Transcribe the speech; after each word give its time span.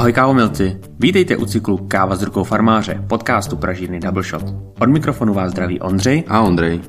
Ahoj 0.00 0.12
kávomilci, 0.12 0.80
vítejte 0.98 1.36
u 1.36 1.44
cyklu 1.44 1.76
Káva 1.76 2.16
s 2.16 2.22
rukou 2.22 2.44
farmáře, 2.44 3.04
podcastu 3.08 3.56
Pražírny 3.56 4.00
Double 4.00 4.22
Shot. 4.22 4.44
Od 4.80 4.88
mikrofonu 4.88 5.34
vás 5.34 5.50
zdraví 5.50 5.80
Ondřej 5.80 6.24
a 6.28 6.40
Ondrej. 6.40 6.80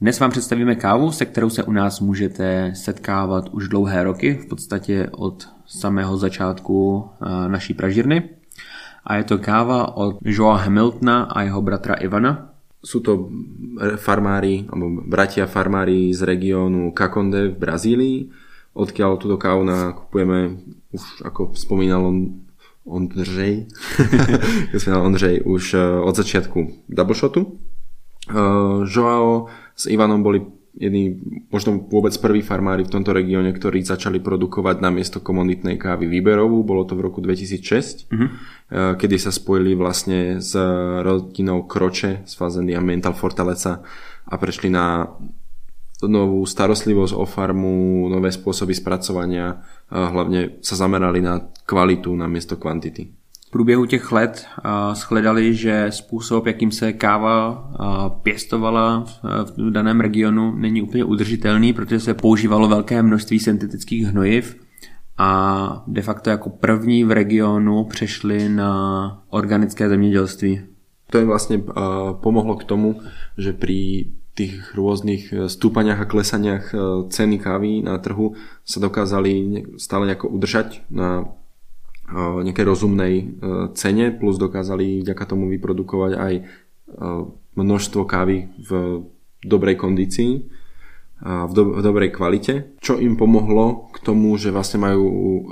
Dnes 0.00 0.20
vám 0.20 0.30
představíme 0.30 0.74
kávu, 0.74 1.12
se 1.12 1.24
kterou 1.24 1.50
se 1.50 1.62
u 1.62 1.72
nás 1.72 2.00
můžete 2.00 2.72
setkávat 2.74 3.48
už 3.48 3.68
dlouhé 3.68 4.04
roky, 4.04 4.34
v 4.34 4.48
podstatě 4.48 5.08
od 5.12 5.48
samého 5.66 6.16
začátku 6.16 7.04
eh, 7.06 7.48
naší 7.48 7.74
pražírny. 7.74 8.30
A 9.04 9.16
je 9.16 9.24
to 9.24 9.38
káva 9.38 9.96
od 9.96 10.16
Joa 10.22 10.56
Hamiltona 10.56 11.22
a 11.22 11.42
jeho 11.42 11.62
bratra 11.62 11.94
Ivana, 11.94 12.53
sú 12.84 13.00
to 13.00 13.32
farmári, 13.96 14.68
alebo 14.68 15.08
bratia 15.08 15.48
farmári 15.48 16.12
z 16.12 16.20
regiónu 16.22 16.92
Kakonde 16.92 17.56
v 17.56 17.56
Brazílii, 17.56 18.18
odkiaľ 18.76 19.16
túto 19.16 19.40
kávu 19.40 19.64
nakupujeme 19.64 20.60
už 20.92 21.24
ako 21.24 21.56
spomínal 21.56 22.04
on, 22.04 22.44
Ondřej, 22.84 23.66
Ondřej 25.08 25.40
už 25.40 25.74
eh, 25.74 26.00
od 26.00 26.16
začiatku 26.16 26.84
double 26.88 27.14
shotu. 27.14 27.58
Uh, 28.24 28.88
Joao 28.88 29.52
s 29.76 29.84
Ivanom 29.84 30.22
boli 30.24 30.40
jedni, 30.74 31.18
možno 31.54 31.78
vôbec 31.86 32.12
prví 32.18 32.42
farmári 32.42 32.82
v 32.82 32.92
tomto 32.92 33.14
regióne, 33.14 33.54
ktorí 33.54 33.86
začali 33.86 34.18
produkovať 34.18 34.82
na 34.82 34.90
miesto 34.90 35.22
komunitnej 35.22 35.78
kávy 35.78 36.10
výberovú. 36.10 36.66
Bolo 36.66 36.82
to 36.82 36.98
v 36.98 37.04
roku 37.06 37.22
2006, 37.22 38.10
uh-huh. 38.10 38.14
Mhm. 38.14 38.28
kedy 38.98 39.16
sa 39.16 39.30
spojili 39.30 39.78
vlastne 39.78 40.42
s 40.42 40.52
rodinou 41.02 41.64
Kroče 41.64 42.26
z 42.26 42.32
Fazendy 42.34 42.74
a 42.74 42.82
Mental 42.82 43.14
Fortaleza 43.14 43.82
a 44.26 44.34
prešli 44.34 44.68
na 44.70 45.06
novú 46.04 46.44
starostlivosť 46.44 47.14
o 47.16 47.24
farmu, 47.24 48.06
nové 48.12 48.28
spôsoby 48.28 48.76
spracovania, 48.76 49.64
hlavne 49.88 50.60
sa 50.60 50.76
zamerali 50.76 51.22
na 51.24 51.48
kvalitu 51.64 52.12
na 52.12 52.28
miesto 52.28 52.60
kvantity 52.60 53.23
průběhu 53.54 53.86
těch 53.86 54.12
let 54.12 54.46
shledali, 54.94 55.54
že 55.54 55.86
způsob, 55.90 56.46
jakým 56.46 56.70
se 56.70 56.92
káva 56.92 57.70
pěstovala 58.22 59.06
v 59.56 59.70
daném 59.70 60.00
regionu, 60.00 60.54
není 60.58 60.82
úplně 60.82 61.04
udržitelný, 61.04 61.72
protože 61.72 62.00
se 62.00 62.14
používalo 62.14 62.68
velké 62.68 63.02
množství 63.02 63.38
syntetických 63.38 64.06
hnojiv 64.06 64.58
a 65.18 65.30
de 65.86 66.02
facto 66.02 66.30
jako 66.30 66.50
první 66.50 67.04
v 67.04 67.10
regionu 67.10 67.84
přešli 67.84 68.48
na 68.48 68.72
organické 69.30 69.88
zemědělství. 69.88 70.60
To 71.10 71.18
jim 71.18 71.26
vlastně 71.26 71.62
pomohlo 72.12 72.56
k 72.56 72.64
tomu, 72.64 73.00
že 73.38 73.52
pri 73.52 74.10
tých 74.34 74.74
rôznych 74.74 75.30
stúpaniach 75.46 76.02
a 76.02 76.10
klesaniach 76.10 76.74
e, 76.74 76.78
ceny 77.06 77.38
kávy 77.38 77.86
na 77.86 78.02
trhu 78.02 78.34
sa 78.66 78.82
dokázali 78.82 79.62
stále 79.78 80.10
nejako 80.10 80.26
udržať 80.34 80.82
na 80.90 81.22
nejakej 82.12 82.66
rozumnej 82.68 83.14
e, 83.16 83.24
cene, 83.72 84.12
plus 84.12 84.36
dokázali 84.36 85.00
vďaka 85.00 85.24
tomu 85.24 85.48
vyprodukovať 85.48 86.12
aj 86.20 86.34
e, 86.36 86.42
množstvo 87.56 88.02
kávy 88.04 88.52
v 88.60 88.70
dobrej 89.44 89.76
kondícii, 89.80 90.32
v, 91.24 91.52
do, 91.54 91.78
v 91.78 91.80
dobrej 91.80 92.10
kvalite, 92.12 92.74
čo 92.82 92.98
im 93.00 93.16
pomohlo 93.16 93.88
k 93.94 94.02
tomu, 94.04 94.36
že 94.36 94.52
vlastne 94.52 94.84
majú 94.84 95.06
e, 95.08 95.42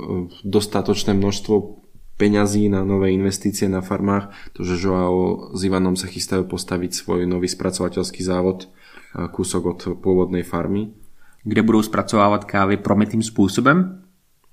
dostatočné 0.45 1.17
množstvo 1.17 1.81
peňazí 2.21 2.69
na 2.69 2.85
nové 2.85 3.09
investície 3.17 3.65
na 3.65 3.81
farmách, 3.81 4.29
to, 4.53 4.61
že 4.61 4.77
Joao 4.77 5.49
s 5.57 5.65
Ivanom 5.65 5.97
sa 5.97 6.05
chystajú 6.05 6.45
postaviť 6.45 6.93
svoj 6.93 7.25
nový 7.25 7.49
spracovateľský 7.49 8.21
závod 8.21 8.69
kúsok 9.13 9.61
od 9.65 9.79
pôvodnej 9.97 10.45
farmy. 10.45 10.93
Kde 11.41 11.61
budou 11.65 11.81
spracovávat 11.81 12.45
kávy 12.45 12.77
promitým 12.77 13.25
způsobem? 13.25 14.02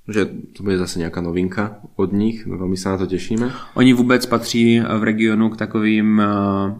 Že 0.08 0.24
to 0.56 0.62
bude 0.62 0.78
zase 0.78 0.98
nějaká 0.98 1.20
novinka 1.20 1.76
od 1.96 2.12
nich, 2.12 2.46
velmi 2.46 2.76
se 2.76 2.88
na 2.88 2.96
to 2.96 3.06
těšíme. 3.06 3.52
Oni 3.74 3.92
vůbec 3.92 4.26
patří 4.26 4.80
v 4.80 5.02
regionu 5.02 5.50
k 5.50 5.56
takovým 5.56 6.20
eh, 6.20 6.74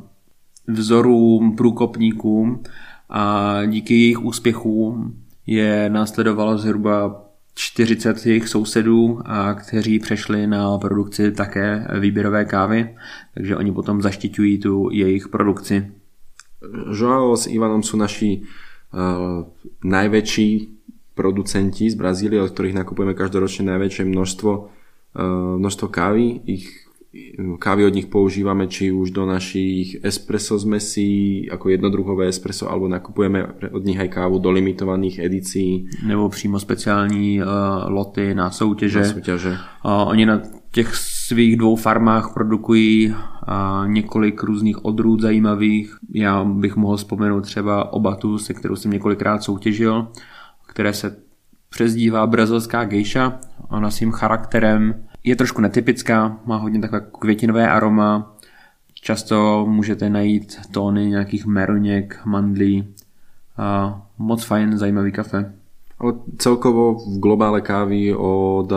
vzorům, 0.68 1.56
průkopníkům 1.56 2.62
a 3.10 3.54
díky 3.66 3.94
jejich 3.94 4.22
úspěchům 4.24 5.16
je 5.46 5.90
následovalo 5.90 6.58
zhruba 6.58 7.24
40 7.54 8.26
jejich 8.26 8.48
sousedů, 8.48 9.20
a 9.24 9.54
kteří 9.54 9.98
přešli 9.98 10.46
na 10.46 10.78
produkci 10.78 11.32
také 11.32 11.86
výběrové 12.00 12.44
kávy, 12.44 12.96
takže 13.34 13.56
oni 13.56 13.72
potom 13.72 14.02
zaštiťují 14.02 14.58
tu 14.58 14.90
jejich 14.90 15.28
produkci. 15.28 15.92
Joao 16.92 17.36
s 17.36 17.48
Ivanom 17.48 17.80
sú 17.80 17.96
naši 17.96 18.44
uh, 18.92 19.48
najväčší 19.84 20.68
producenti 21.14 21.90
z 21.90 21.96
Brazílie, 21.98 22.40
od 22.42 22.50
ktorých 22.50 22.78
nakupujeme 22.80 23.14
každoročne 23.14 23.70
najväčšie 23.76 24.04
množstvo, 24.08 24.50
uh, 24.52 25.56
množstvo 25.58 25.86
kávy. 25.88 26.40
Ich 26.46 26.90
kávy 27.58 27.86
od 27.86 27.94
nich 27.94 28.06
používame 28.06 28.70
či 28.70 28.94
už 28.94 29.10
do 29.10 29.26
našich 29.26 29.98
espresso 30.06 30.58
zmesí, 30.58 31.42
ako 31.50 31.68
jednodruhové 31.68 32.30
espresso, 32.30 32.70
alebo 32.70 32.86
nakupujeme 32.86 33.46
od 33.74 33.82
nich 33.82 33.98
aj 33.98 34.08
kávu 34.08 34.38
do 34.38 34.50
limitovaných 34.50 35.18
edícií. 35.18 35.90
Nebo 36.06 36.28
přímo 36.28 36.58
speciální 36.58 37.42
uh, 37.42 37.46
loty 37.88 38.34
na 38.34 38.50
soutěže. 38.50 38.98
Na 38.98 39.04
soutěže. 39.04 39.50
Uh, 39.84 40.08
oni 40.08 40.26
na 40.26 40.42
těch 40.70 40.94
svých 40.94 41.56
dvou 41.56 41.76
farmách 41.76 42.34
produkují 42.34 43.10
uh, 43.10 43.14
několik 43.86 44.42
různých 44.42 44.84
odrůd 44.84 45.20
zajímavých. 45.20 45.96
Já 46.14 46.44
bych 46.44 46.76
mohl 46.76 46.96
vzpomenout 46.96 47.40
třeba 47.40 47.92
Obatu, 47.92 48.38
se 48.38 48.54
kterou 48.54 48.76
jsem 48.76 48.90
několikrát 48.90 49.42
soutěžil 49.42 50.08
které 50.70 50.92
se 50.92 51.16
přezdívá 51.68 52.26
brazilská 52.26 52.84
gejša. 52.84 53.40
Ona 53.68 53.90
svým 53.90 54.12
charakterem 54.12 55.06
je 55.24 55.36
trošku 55.36 55.60
netypická, 55.60 56.38
má 56.46 56.56
hodně 56.56 56.80
takové 56.80 57.02
květinové 57.18 57.70
aroma. 57.70 58.36
Často 58.94 59.66
můžete 59.68 60.10
najít 60.10 60.60
tóny 60.70 61.06
nějakých 61.06 61.46
meroněk, 61.46 62.20
mandlí. 62.24 62.94
A 63.56 64.00
moc 64.18 64.44
fajn, 64.44 64.78
zajímavý 64.78 65.12
kafe. 65.12 65.52
Ale 65.98 66.12
celkovo 66.38 66.94
v 66.94 67.18
globále 67.18 67.60
kávy 67.60 68.14
od 68.14 68.72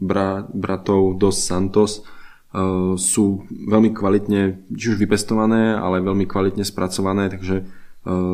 bra, 0.00 0.44
bratov 0.54 1.16
Dos 1.16 1.40
Santos 1.46 2.04
uh, 2.04 3.00
sú 3.00 3.48
veľmi 3.48 3.96
kvalitne, 3.96 4.68
či 4.76 4.92
už 4.92 5.00
vypestované, 5.00 5.72
ale 5.72 6.04
veľmi 6.04 6.28
kvalitne 6.28 6.60
spracované, 6.60 7.32
takže 7.32 7.64
Eh, 7.64 7.79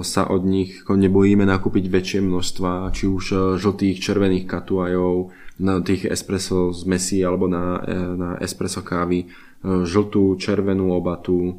sa 0.02 0.30
od 0.30 0.46
nich 0.46 0.86
nebojíme 0.86 1.42
nakúpiť 1.42 1.90
väčšie 1.90 2.20
množstva, 2.22 2.94
či 2.94 3.10
už 3.10 3.24
eh, 3.34 3.38
žltých, 3.58 3.98
červených 3.98 4.46
katuajov, 4.46 5.34
na 5.56 5.80
tých 5.80 6.04
espresso 6.06 6.70
zmesí 6.70 7.24
alebo 7.24 7.50
na, 7.50 7.82
eh, 7.82 7.96
na 8.14 8.30
espresso 8.38 8.86
kávy, 8.86 9.26
žltú, 9.66 10.38
červenú 10.38 10.94
obatu. 10.94 11.58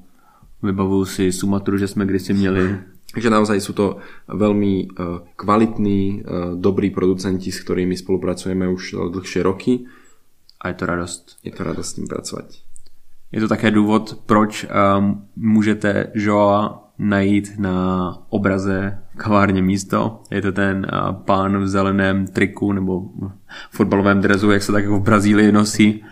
Vybavujú 0.64 1.04
si 1.04 1.26
Sumatru, 1.36 1.76
že 1.76 1.92
sme 1.92 2.08
kdysi 2.08 2.32
měli. 2.32 2.80
Takže 3.18 3.34
naozaj 3.34 3.58
sú 3.60 3.74
to 3.74 4.00
veľmi 4.30 4.94
kvalitní, 5.36 6.28
dobrí 6.56 6.94
producenti, 6.94 7.50
s 7.52 7.64
ktorými 7.66 7.98
spolupracujeme 7.98 8.68
už 8.70 9.12
dlhšie 9.12 9.42
roky. 9.44 9.90
A 10.62 10.72
je 10.72 10.76
to 10.78 10.86
radost. 10.86 11.24
Je 11.42 11.52
to 11.52 11.66
radost 11.66 11.96
s 11.96 11.98
ním 11.98 12.08
pracovať. 12.08 12.48
Je 13.32 13.40
to 13.42 13.48
také 13.48 13.72
důvod, 13.72 14.22
proč 14.26 14.68
um, 14.70 15.28
můžete 15.36 16.12
Joa 16.16 16.87
najít 17.00 17.60
na 17.60 18.18
obraze 18.30 19.00
kavárně 19.18 19.62
místo. 19.62 20.20
Je 20.32 20.42
to 20.42 20.52
ten 20.52 20.88
pán 21.12 21.58
v 21.58 21.68
zeleném 21.68 22.28
triku 22.28 22.72
nebo 22.72 23.04
fotbalovém 23.72 24.22
drezu, 24.22 24.52
jak 24.52 24.64
se 24.64 24.72
tak 24.72 24.88
v 24.88 25.00
Brazílii 25.00 25.52
nosí. 25.52 26.04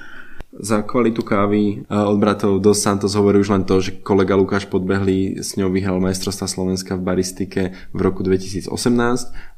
Za 0.59 0.81
kvalitu 0.81 1.21
kávy 1.21 1.83
od 2.05 2.19
bratov 2.19 2.61
Dos 2.61 2.81
Santos 2.81 3.15
hovorí 3.15 3.39
už 3.39 3.49
len 3.49 3.63
to, 3.63 3.81
že 3.81 3.91
kolega 3.91 4.39
Lukáš 4.39 4.65
Podbehlý 4.65 5.43
s 5.43 5.59
ňou 5.59 5.67
vyhral 5.67 5.99
majstrovstva 5.99 6.47
Slovenska 6.47 6.95
v 6.95 7.03
baristike 7.03 7.61
v 7.91 7.99
roku 7.99 8.23
2018 8.23 8.71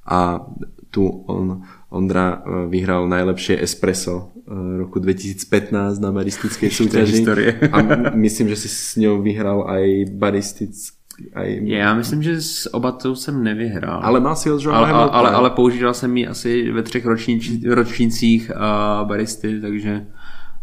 a 0.09 0.41
tu 0.89 1.05
on, 1.05 1.61
Ondra 1.89 2.41
e, 2.41 2.67
vyhral 2.67 3.07
najlepšie 3.07 3.61
espresso 3.61 4.33
e, 4.43 4.79
roku 4.81 4.99
2015 4.99 6.01
na 6.01 6.09
baristickej 6.11 6.69
súťaži. 6.73 7.23
A 7.71 7.77
myslím, 8.17 8.51
že 8.51 8.65
si 8.65 8.67
s 8.67 8.97
ňou 8.97 9.21
vyhral 9.21 9.69
aj 9.69 9.85
baristický 10.17 10.96
aj... 11.33 11.59
Já 11.63 11.93
myslím, 11.93 12.23
že 12.23 12.41
s 12.41 12.73
obatou 12.73 13.15
jsem 13.15 13.43
nevyhrál. 13.43 13.99
Ale 14.03 14.19
má 14.19 14.35
si 14.35 14.51
od 14.51 14.65
ale, 14.65 14.91
ale, 14.91 15.09
ale, 15.11 15.31
ale 15.31 15.49
používal 15.49 15.93
jsem 15.93 16.17
ji 16.17 16.27
asi 16.27 16.71
ve 16.71 16.83
třech 16.83 17.05
ročníč, 17.05 17.51
ročnících 17.69 18.51
uh, 18.55 19.07
baristy, 19.07 19.61
takže 19.61 20.07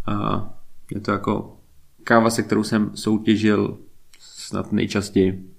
uh, 0.08 0.40
je 0.94 1.00
to 1.00 1.10
jako 1.10 1.56
káva, 2.04 2.30
se 2.30 2.42
kterou 2.42 2.62
jsem 2.62 2.90
soutěžil 2.94 3.78
snad 4.20 4.72
nejčastěji. 4.72 5.50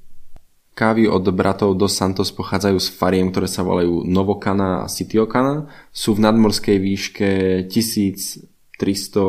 Kávy 0.75 1.07
od 1.07 1.23
bratov 1.31 1.79
Dos 1.79 1.95
Santos 1.95 2.35
pochádzajú 2.35 2.83
z 2.83 2.89
fariem, 2.99 3.31
ktoré 3.31 3.47
sa 3.47 3.63
volajú 3.63 4.03
Novokana 4.03 4.83
a 4.83 4.91
Citiokana. 4.91 5.71
Sú 5.95 6.19
v 6.19 6.27
nadmorskej 6.27 6.83
výške 6.83 7.29
1300 7.71 8.43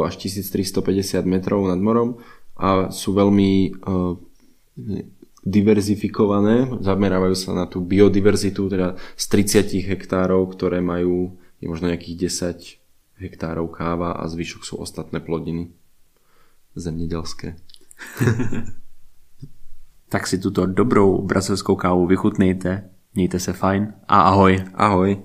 až 0.02 0.14
1350 0.18 1.22
metrov 1.22 1.62
nad 1.70 1.78
morom 1.78 2.18
a 2.58 2.90
sú 2.90 3.14
veľmi 3.14 3.78
uh, 3.78 4.18
diverzifikované, 5.46 6.82
zamerávajú 6.82 7.36
sa 7.38 7.54
na 7.54 7.70
tú 7.70 7.78
biodiverzitu, 7.78 8.66
teda 8.66 8.98
z 9.14 9.24
30 9.30 9.86
hektárov, 9.86 10.50
ktoré 10.50 10.82
majú 10.82 11.38
je 11.62 11.66
možno 11.70 11.88
nejakých 11.88 12.28
10 13.16 13.22
hektárov 13.22 13.72
káva 13.72 14.20
a 14.20 14.28
zvyšok 14.28 14.62
sú 14.64 14.76
ostatné 14.76 15.20
plodiny 15.20 15.72
zemědělské. 16.76 17.56
tak 20.08 20.26
si 20.26 20.38
tuto 20.38 20.66
dobrou 20.66 21.22
brazilskou 21.22 21.76
kávu 21.76 22.06
vychutnejte, 22.06 22.90
mějte 23.14 23.40
se 23.40 23.52
fajn 23.52 23.94
a 24.08 24.20
ahoj. 24.20 24.64
Ahoj. 24.74 25.22